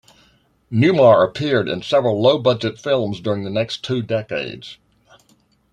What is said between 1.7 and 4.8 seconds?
several low-budget films during the next two decades.